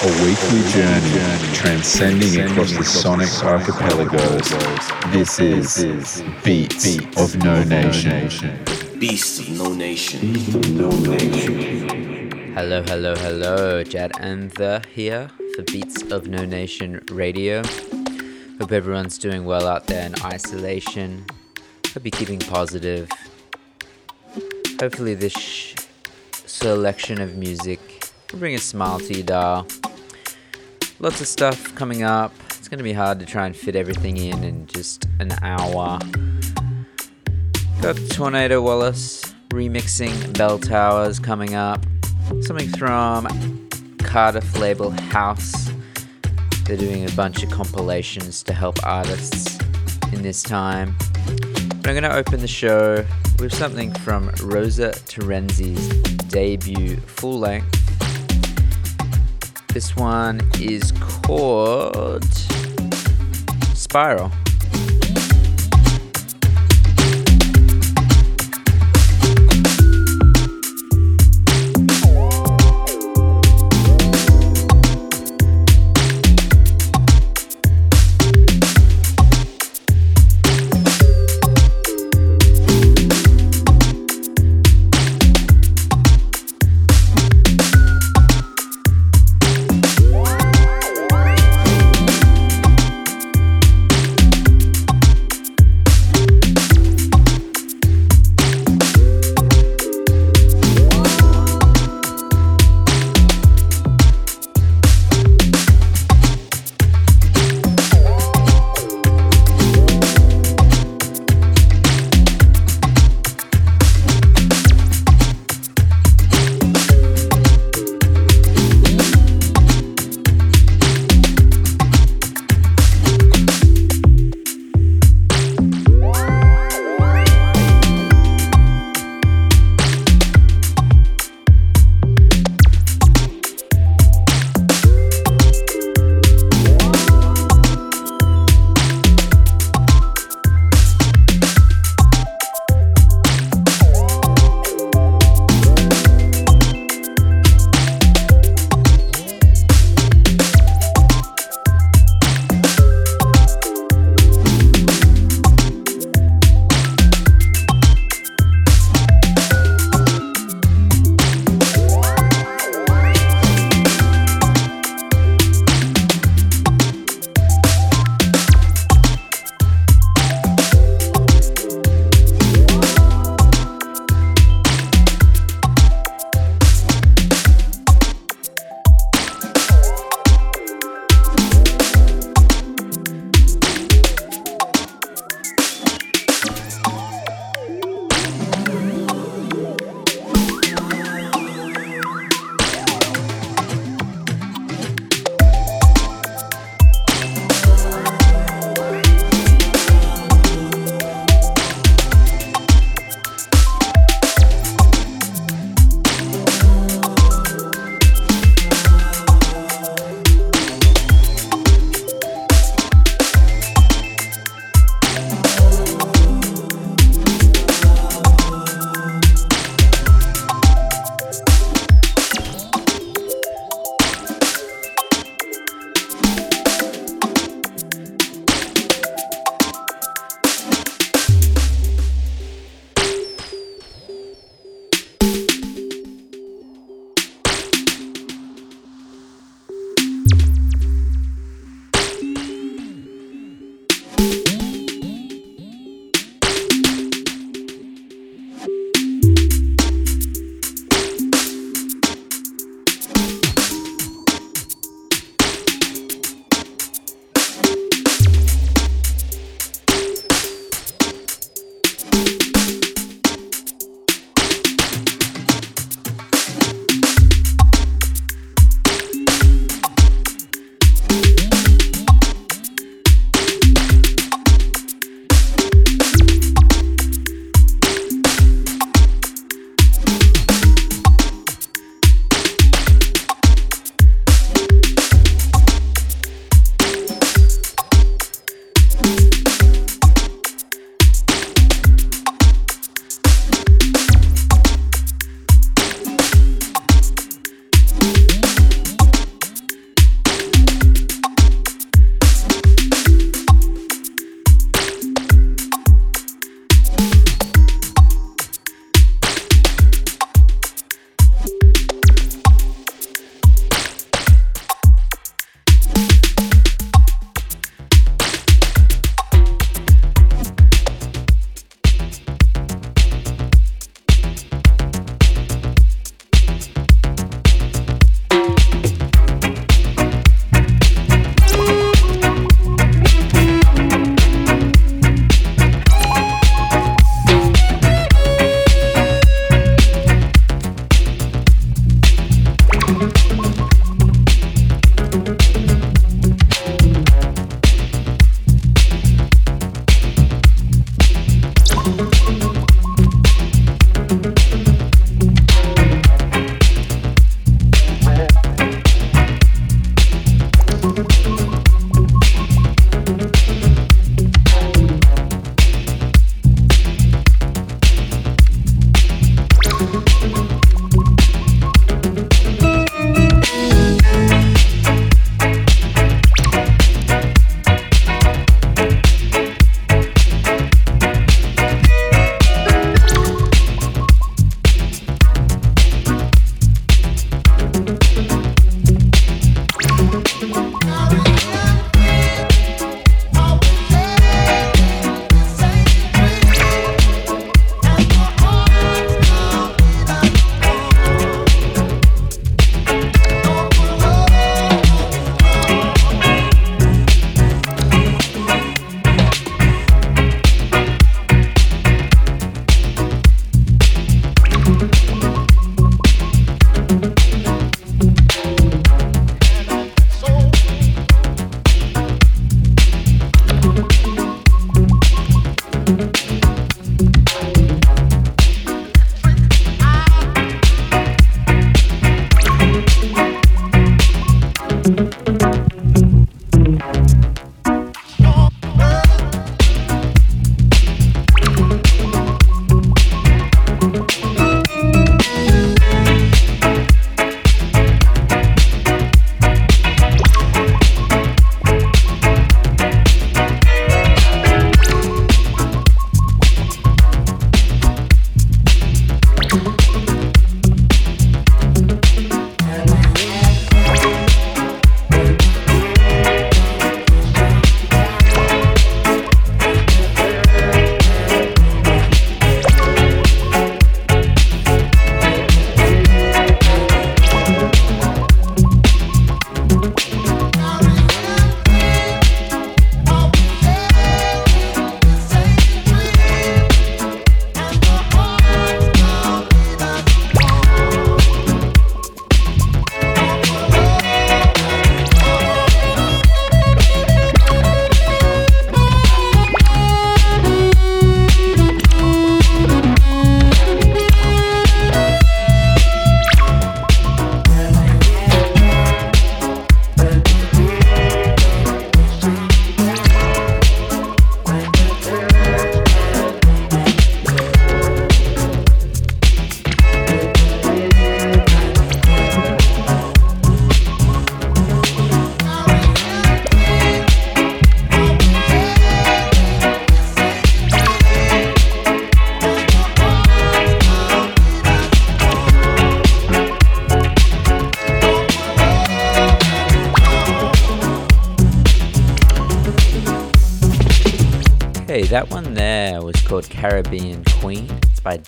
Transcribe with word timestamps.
a 0.00 0.06
weekly 0.22 0.62
journey 0.70 1.54
transcending 1.54 2.40
across 2.48 2.70
the 2.70 2.84
sonic 2.84 3.28
archipelagos. 3.42 4.48
This 5.10 5.40
is 5.40 6.22
Beats 6.44 6.98
of 7.16 7.36
No 7.42 7.64
Nation. 7.64 8.28
Beast 9.00 9.40
of 9.40 9.50
No 9.50 9.74
Nation. 9.74 10.36
Hello, 12.54 12.80
hello, 12.84 13.16
hello. 13.16 13.82
Jad 13.82 14.12
Anther 14.20 14.82
here 14.94 15.30
for 15.56 15.62
Beats 15.62 16.02
of 16.12 16.28
No 16.28 16.44
Nation 16.44 17.04
Radio. 17.10 17.64
Hope 18.60 18.70
everyone's 18.70 19.18
doing 19.18 19.44
well 19.44 19.66
out 19.66 19.88
there 19.88 20.06
in 20.06 20.14
isolation. 20.22 21.26
Hope 21.92 22.04
you're 22.04 22.12
keeping 22.12 22.38
positive. 22.38 23.10
Hopefully, 24.78 25.14
this 25.14 25.32
sh- 25.32 25.74
selection 26.30 27.20
of 27.20 27.36
music 27.36 27.80
will 28.32 28.38
bring 28.38 28.54
a 28.54 28.58
smile 28.58 29.00
to 29.00 29.12
your 29.14 29.24
dial. 29.24 29.66
Lots 31.00 31.20
of 31.20 31.28
stuff 31.28 31.76
coming 31.76 32.02
up. 32.02 32.32
It's 32.56 32.66
going 32.66 32.78
to 32.78 32.84
be 32.84 32.92
hard 32.92 33.20
to 33.20 33.26
try 33.26 33.46
and 33.46 33.54
fit 33.54 33.76
everything 33.76 34.16
in 34.16 34.42
in 34.42 34.66
just 34.66 35.06
an 35.20 35.30
hour. 35.42 36.00
Got 37.80 37.96
Tornado 38.10 38.60
Wallace 38.60 39.22
remixing 39.50 40.36
Bell 40.36 40.58
Towers 40.58 41.20
coming 41.20 41.54
up. 41.54 41.86
Something 42.40 42.68
from 42.70 43.68
Cardiff 43.98 44.58
label 44.58 44.90
Haws. 44.90 45.70
They're 46.64 46.76
doing 46.76 47.08
a 47.08 47.12
bunch 47.12 47.44
of 47.44 47.50
compilations 47.50 48.42
to 48.42 48.52
help 48.52 48.84
artists 48.84 49.56
in 50.12 50.22
this 50.22 50.42
time. 50.42 50.96
But 51.24 51.90
I'm 51.90 51.94
going 51.94 52.02
to 52.02 52.16
open 52.16 52.40
the 52.40 52.48
show 52.48 53.06
with 53.38 53.54
something 53.54 53.92
from 54.00 54.32
Rosa 54.42 54.90
Terenzi's 55.06 55.88
debut 56.24 56.96
full 56.96 57.38
length. 57.38 57.77
This 59.72 59.94
one 59.94 60.40
is 60.58 60.92
called 60.92 62.24
Spiral. 63.74 64.32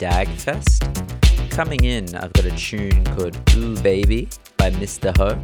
Dagfest. 0.01 0.81
Coming 1.51 1.85
in, 1.85 2.15
I've 2.15 2.33
got 2.33 2.47
a 2.47 2.57
tune 2.57 3.05
called 3.05 3.37
Ooh 3.55 3.79
Baby 3.83 4.29
by 4.57 4.71
Mr. 4.71 5.15
Ho. 5.19 5.35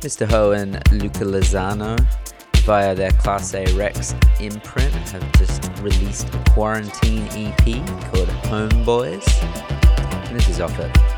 Mr. 0.00 0.28
Ho 0.28 0.50
and 0.50 0.82
Luca 0.90 1.24
Lozano, 1.24 1.96
via 2.64 2.92
their 2.96 3.12
Class 3.12 3.54
A 3.54 3.64
Rex 3.74 4.16
imprint, 4.40 4.92
have 5.10 5.32
just 5.34 5.70
released 5.80 6.26
a 6.34 6.50
quarantine 6.50 7.22
EP 7.34 7.86
called 8.10 8.28
Homeboys. 8.50 9.24
And 10.26 10.36
this 10.36 10.48
is 10.48 10.60
off 10.60 10.76
it. 10.80 11.15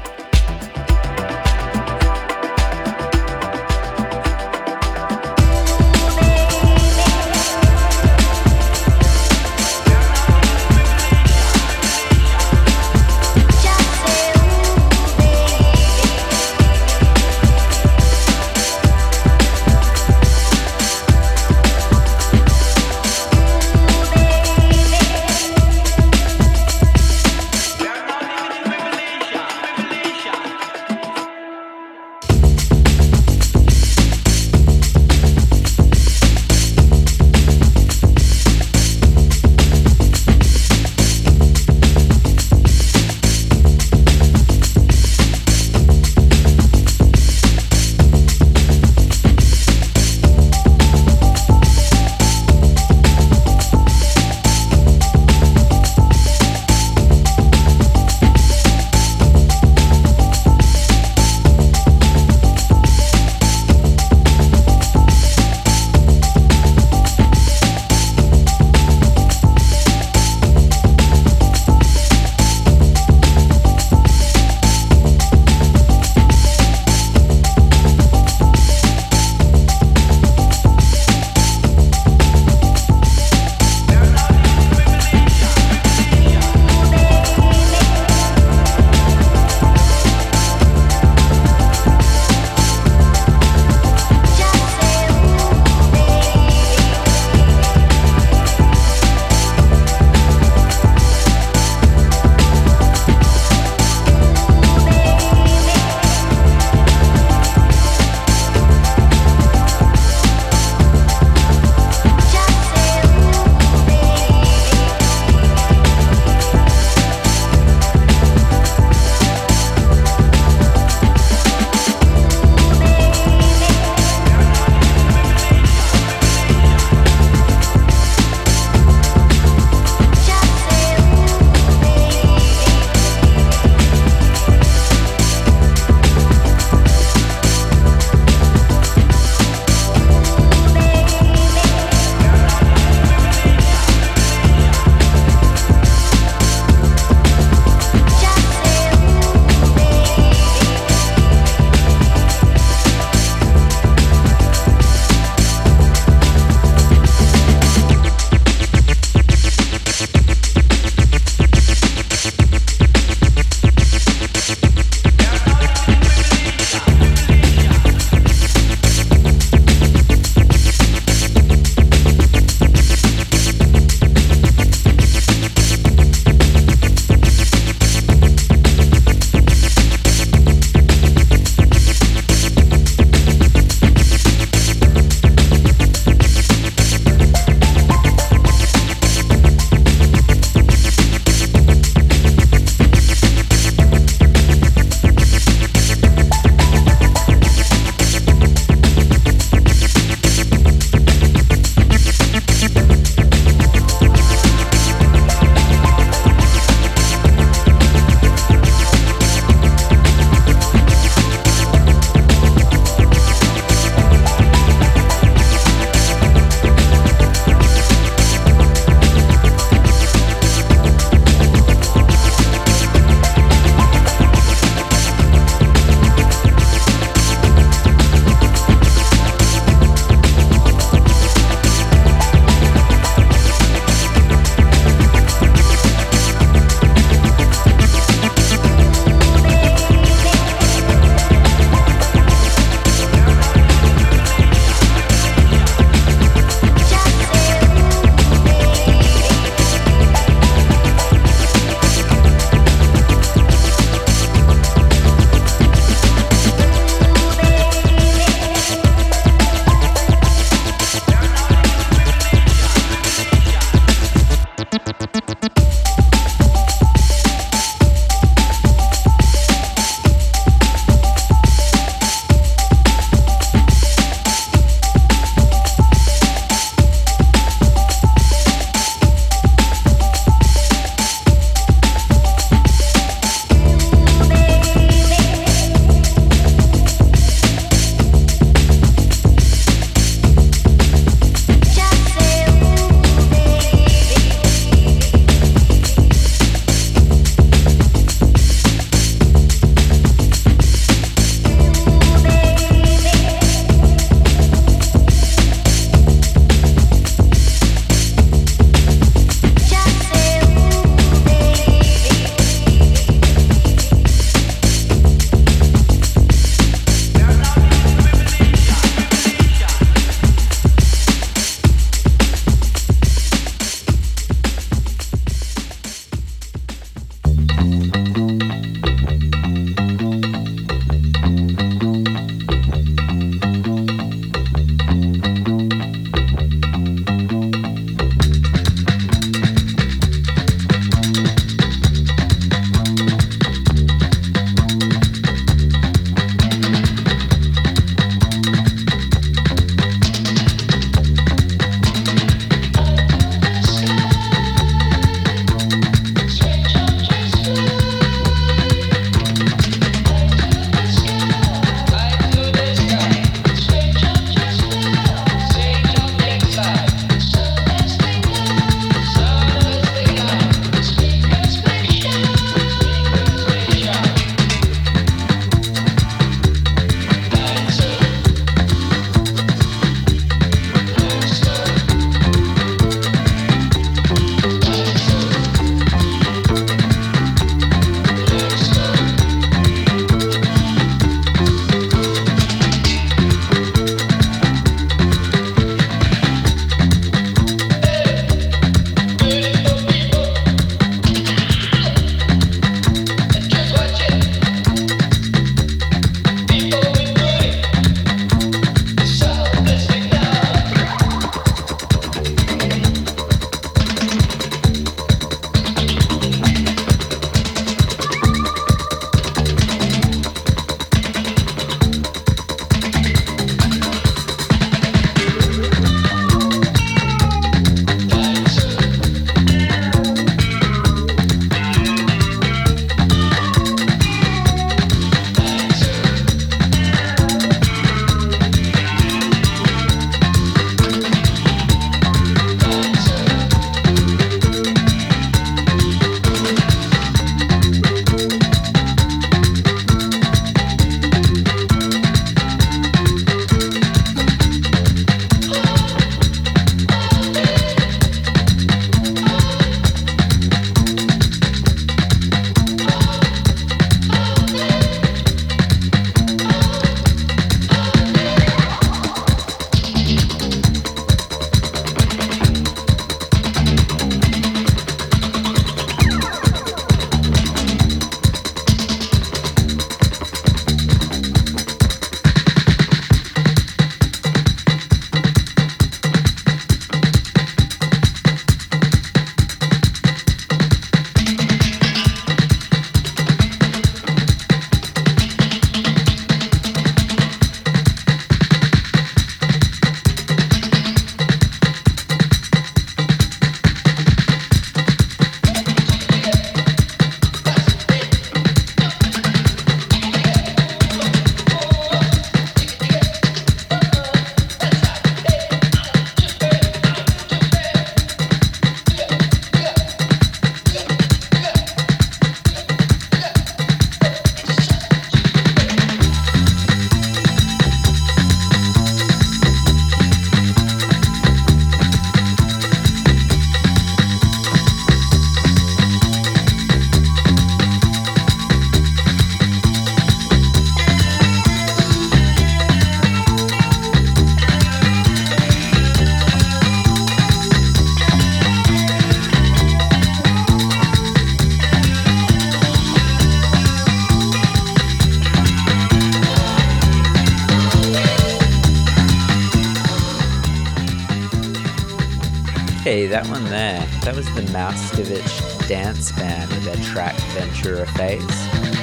That 563.08 563.26
one 563.28 563.44
there. 563.46 563.80
That 564.04 564.14
was 564.14 564.26
the 564.34 564.42
Mauskovic 564.52 565.66
Dance 565.66 566.12
Band 566.12 566.50
with 566.50 566.64
their 566.64 566.76
track 566.76 567.16
Ventura 567.32 567.86
Phase. 567.86 568.26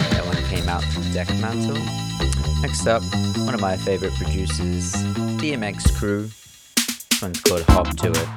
That 0.09 0.25
one 0.25 0.35
came 0.45 0.67
out 0.67 0.83
from 0.83 1.03
Dekmantel. 1.03 1.79
Next 2.59 2.87
up, 2.87 3.03
one 3.45 3.53
of 3.53 3.61
my 3.61 3.77
favorite 3.77 4.13
producers, 4.15 4.93
DMX 5.37 5.95
Crew. 5.95 6.29
This 7.11 7.21
one's 7.21 7.39
called 7.41 7.61
Hop 7.67 7.95
to 7.97 8.09
It. 8.09 8.34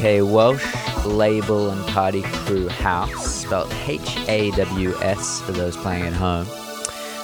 Welsh 0.00 0.64
label 1.04 1.68
and 1.68 1.86
party 1.88 2.22
crew 2.22 2.68
Haws, 2.68 3.22
spelled 3.22 3.70
H 3.86 4.16
A 4.28 4.50
W 4.52 4.94
S 5.02 5.42
for 5.42 5.52
those 5.52 5.76
playing 5.76 6.04
at 6.04 6.14
home, 6.14 6.46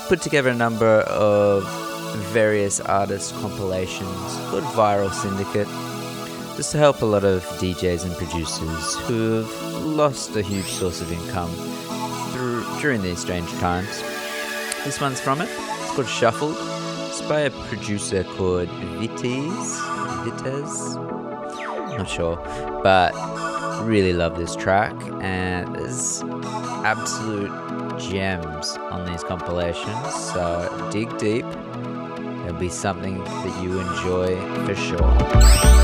put 0.09 0.21
together 0.21 0.51
a 0.51 0.55
number 0.55 1.01
of 1.01 1.65
various 2.33 2.79
artist 2.81 3.35
compilations 3.37 4.11
called 4.51 4.65
Viral 4.75 5.11
Syndicate, 5.11 5.69
just 6.57 6.73
to 6.73 6.79
help 6.79 7.01
a 7.01 7.07
lot 7.07 7.25
of 7.25 7.43
DJs 7.59 8.05
and 8.05 8.15
producers 8.17 8.97
who 9.07 9.43
have 9.43 9.83
lost 9.83 10.37
a 10.37 10.43
huge 10.43 10.67
source 10.67 11.01
of 11.01 11.11
income 11.11 11.51
through, 12.33 12.63
during 12.83 13.01
these 13.01 13.21
strange 13.21 13.51
times. 13.53 14.03
This 14.85 15.01
one's 15.01 15.21
from 15.21 15.41
it. 15.41 15.49
It's 15.51 15.93
called 15.95 16.09
Shuffled. 16.09 16.57
It's 17.09 17.23
by 17.23 17.41
a 17.41 17.51
producer 17.51 18.23
called 18.23 18.69
Vites. 18.69 19.81
Vites? 20.43 21.16
Not 21.97 22.09
sure. 22.09 22.37
But 22.83 23.13
really 23.85 24.13
love 24.13 24.37
this 24.37 24.57
track 24.57 24.95
and 25.23 25.75
there's 25.75 26.23
absolute 26.85 27.51
gems 27.99 28.77
on 28.91 29.11
these 29.11 29.23
compilations. 29.23 30.15
So 30.15 30.89
dig 30.91 31.17
deep. 31.19 31.47
It'll 32.45 32.59
be 32.59 32.69
something 32.69 33.23
that 33.23 33.63
you 33.63 33.81
enjoy 33.81 34.37
for 34.65 34.75
sure. 34.75 35.76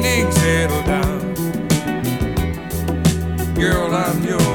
evening's 0.00 0.34
settled 0.36 0.86
down. 0.86 1.34
Girl, 3.54 3.94
I'm 3.94 4.24
yours. 4.24 4.49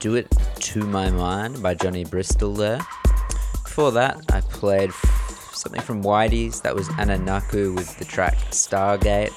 Do 0.00 0.14
It 0.14 0.30
To 0.60 0.84
My 0.84 1.10
Mind 1.10 1.60
by 1.60 1.74
Johnny 1.74 2.04
Bristol 2.04 2.54
there. 2.54 2.78
Before 3.64 3.90
that, 3.92 4.20
I 4.32 4.42
played 4.42 4.92
something 5.52 5.80
from 5.80 6.04
Whities. 6.04 6.62
That 6.62 6.76
was 6.76 6.88
Ananaku 6.90 7.74
with 7.74 7.98
the 7.98 8.04
track 8.04 8.36
Stargate. 8.50 9.32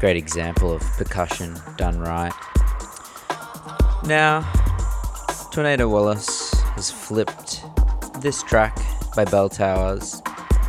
Great 0.00 0.16
example 0.16 0.72
of 0.72 0.82
percussion 0.98 1.56
done 1.76 2.00
right. 2.00 2.32
Now, 4.06 4.42
Tornado 5.52 5.88
Wallace 5.88 6.52
has 6.74 6.90
flipped 6.90 7.62
this 8.20 8.42
track 8.42 8.76
by 9.14 9.24
Bell 9.24 9.48
Towers. 9.48 10.20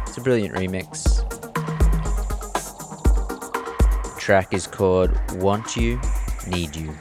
It's 0.06 0.18
a 0.18 0.22
brilliant 0.22 0.54
remix. 0.54 1.24
The 4.04 4.20
track 4.20 4.54
is 4.54 4.68
called 4.68 5.10
Want 5.42 5.76
You, 5.76 6.00
Need 6.48 6.76
You. 6.76 6.94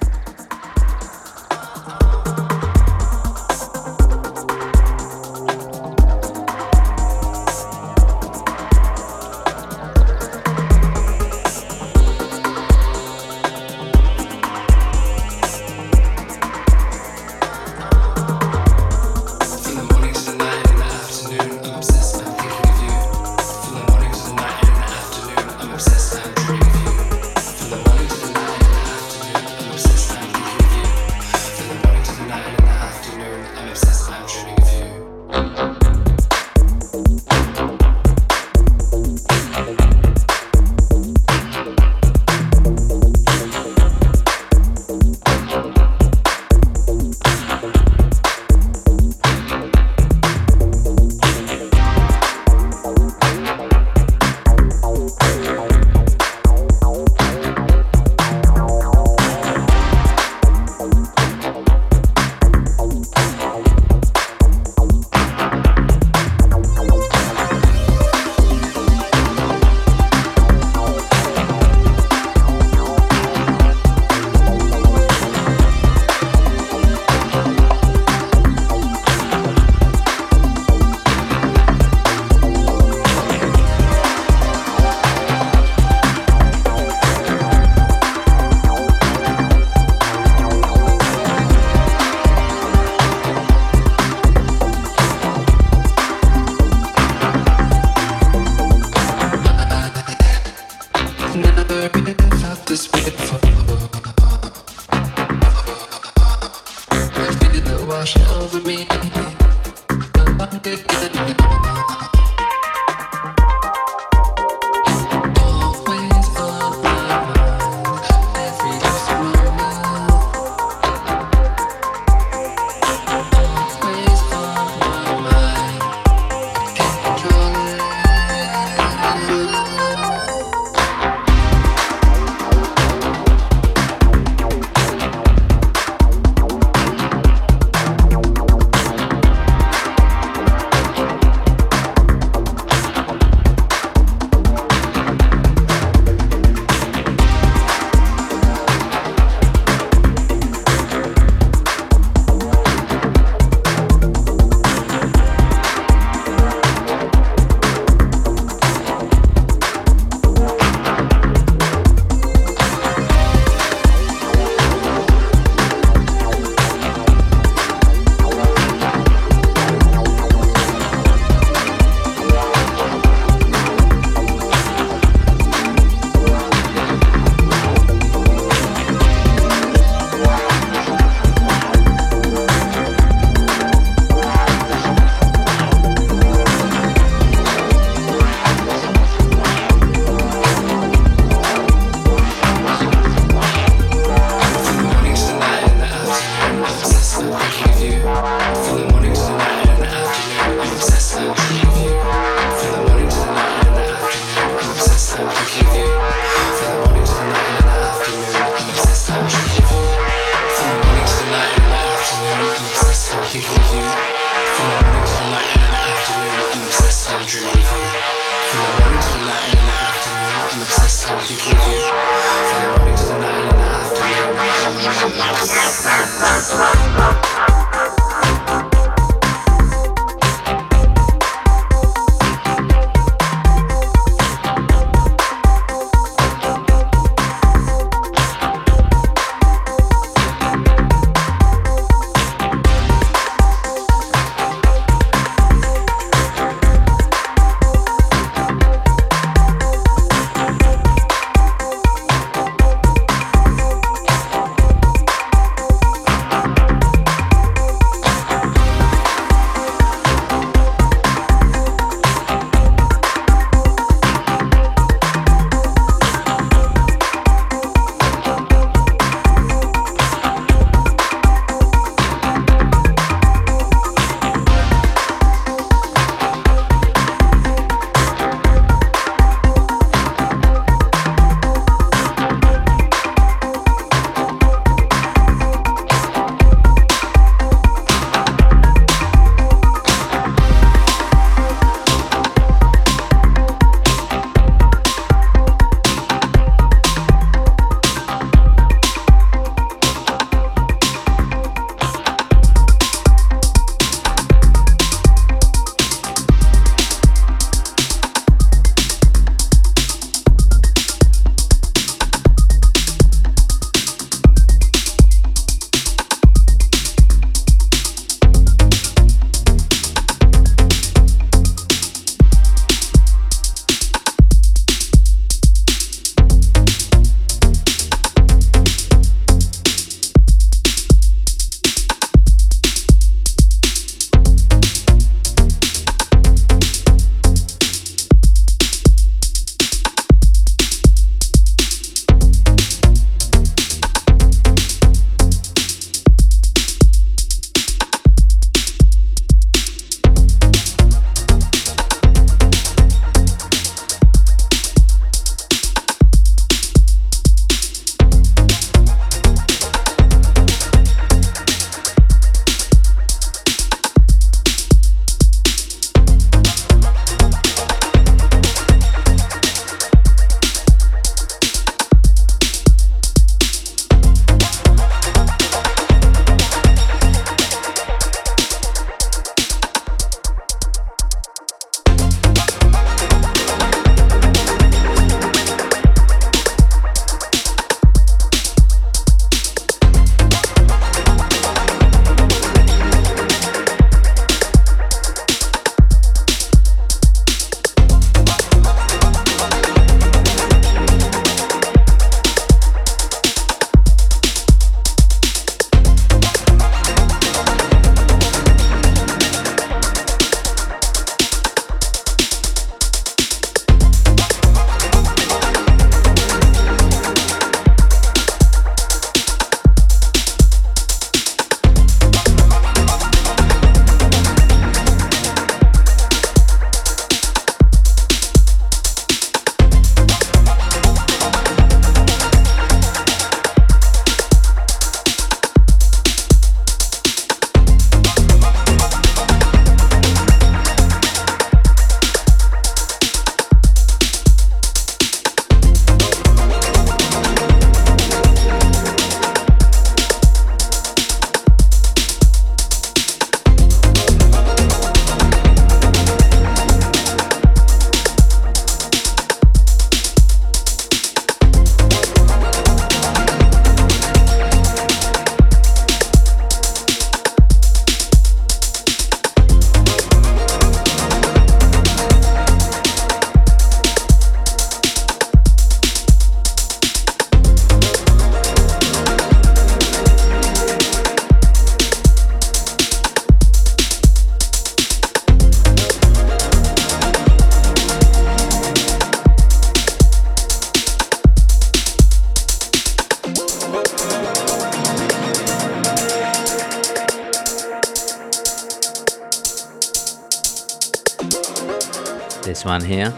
One 502.75 502.83
here, 502.83 503.15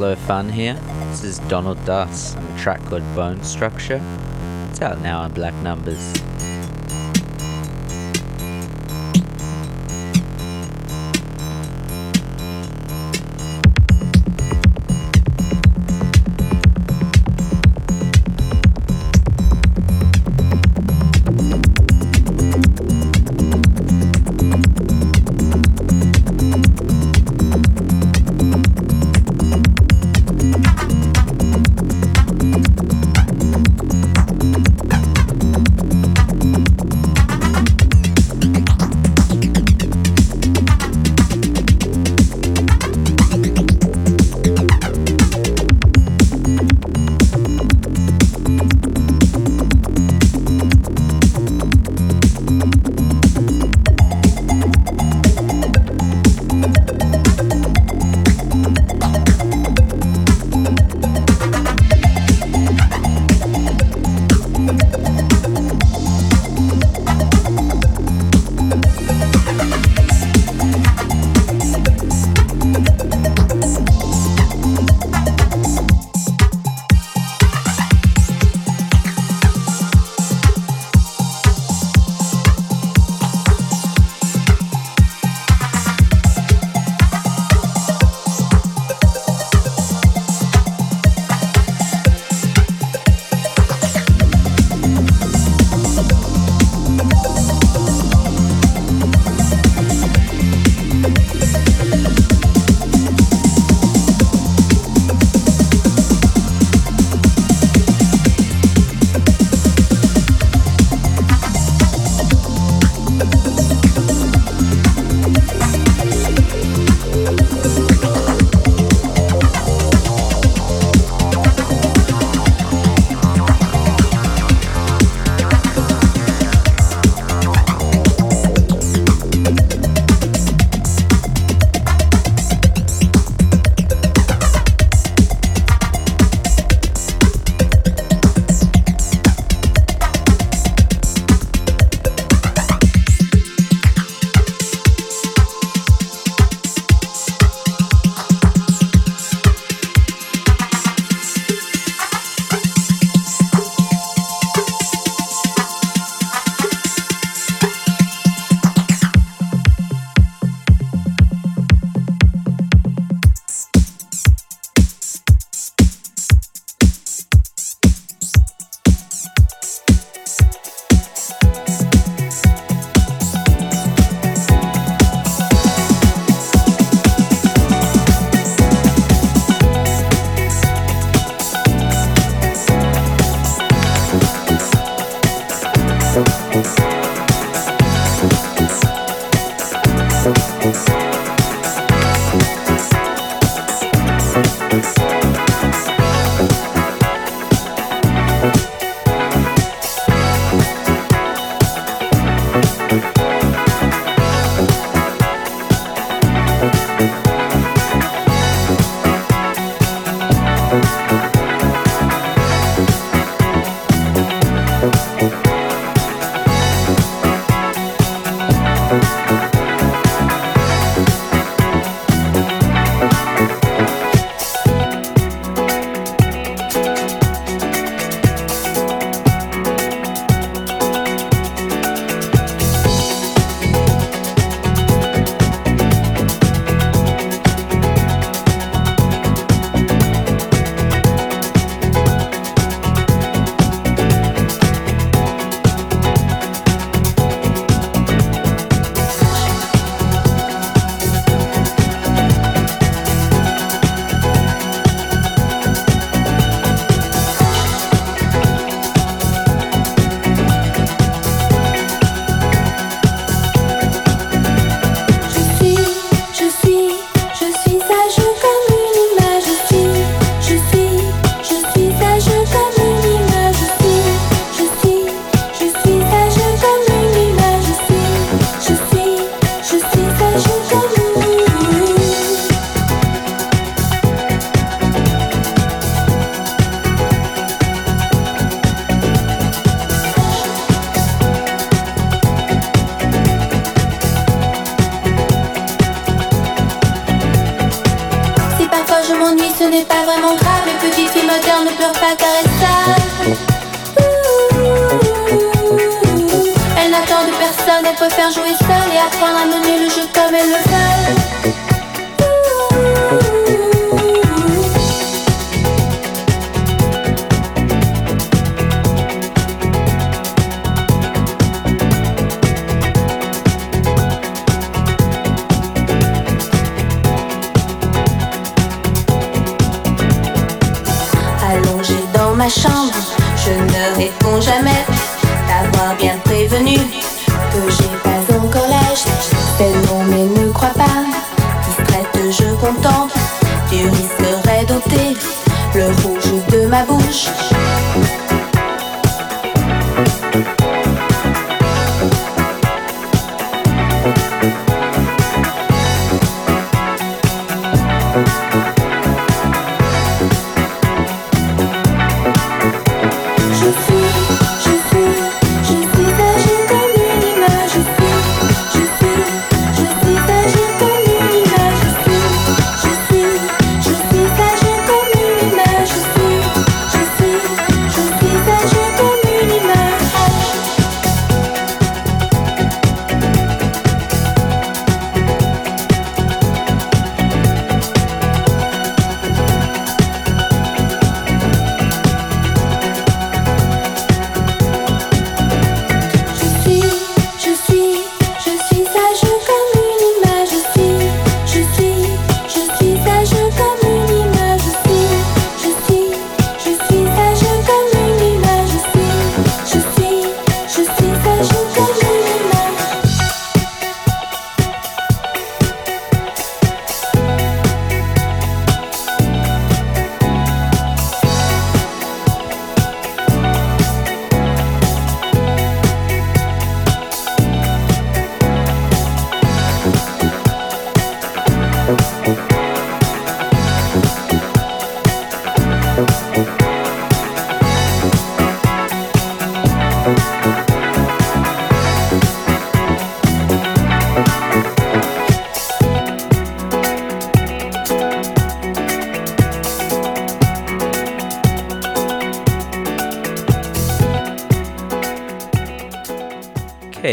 Italo 0.00 0.16
fun 0.16 0.48
here. 0.48 0.80
This 1.10 1.24
is 1.24 1.38
Donald 1.40 1.76
Duss 1.84 2.34
on 2.34 2.42
a 2.42 2.58
track 2.58 2.82
called 2.86 3.02
Bone 3.14 3.44
Structure. 3.44 4.00
It's 4.70 4.80
out 4.80 4.98
now 5.02 5.20
on 5.20 5.32
Black 5.34 5.52
Numbers. 5.56 6.19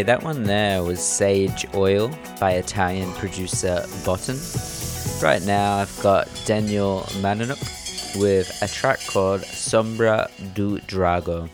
that 0.08 0.24
one 0.24 0.44
there 0.44 0.82
was 0.84 1.02
Sage 1.04 1.66
Oil 1.76 2.10
by 2.40 2.54
Italian 2.54 3.12
producer 3.16 3.84
Bottin. 4.06 4.40
Right 5.22 5.42
now, 5.44 5.80
I've 5.80 6.00
got 6.02 6.30
Daniel 6.46 7.02
Mananuk 7.20 8.16
with 8.18 8.58
a 8.62 8.70
track 8.70 9.02
called 9.06 9.42
Sombra 9.42 10.32
do 10.54 10.80
Drago. 10.80 11.50